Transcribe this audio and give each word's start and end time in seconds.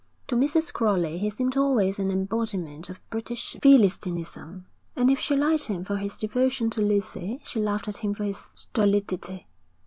To 0.29 0.35
Mrs. 0.35 0.73
Crowley 0.73 1.19
he 1.19 1.29
seemed 1.29 1.55
always 1.55 1.99
an 1.99 2.09
embodiment 2.09 2.89
of 2.89 2.99
British 3.11 3.55
philistinism; 3.61 4.65
and 4.95 5.11
if 5.11 5.19
she 5.19 5.35
liked 5.35 5.65
him 5.65 5.83
for 5.85 5.97
his 5.97 6.17
devotion 6.17 6.71
to 6.71 6.81
Lucy, 6.81 7.39
she 7.43 7.59
laughed 7.59 7.87
at 7.87 7.97
him 7.97 8.15
for 8.15 8.23
his 8.23 8.47
stolidity. 8.55 9.47